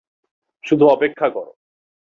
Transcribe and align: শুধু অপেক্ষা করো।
শুধু 0.63 0.85
অপেক্ষা 0.87 1.27
করো। 1.29 1.51